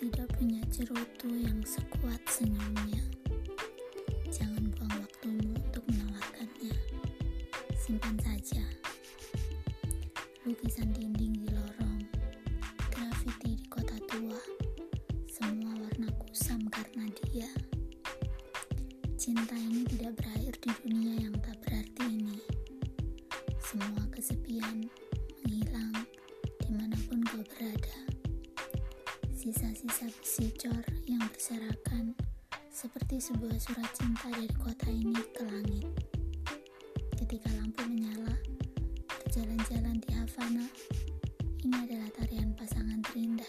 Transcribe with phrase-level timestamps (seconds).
[0.00, 3.04] tidak punya cerutu yang sekuat senyumnya.
[4.32, 6.72] Jangan buang waktumu untuk menawarkannya.
[7.76, 8.64] Simpan saja.
[10.48, 12.00] Lukisan dinding di lorong,
[12.88, 14.40] grafiti di kota tua,
[15.28, 17.52] semua warna kusam karena dia.
[19.20, 22.40] Cinta ini tidak berakhir di dunia yang tak berarti ini.
[23.60, 24.88] Semua kesepian
[25.44, 25.92] menghilang
[26.64, 28.19] di mana pun kau berada
[29.40, 30.52] sisa-sisa besi
[31.08, 32.12] yang berserakan
[32.68, 35.88] seperti sebuah surat cinta dari kota ini ke langit.
[37.16, 38.36] Ketika lampu menyala,
[39.08, 40.68] berjalan-jalan di Havana,
[41.64, 43.48] ini adalah tarian pasangan terindah